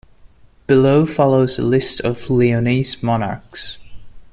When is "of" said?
2.01-2.27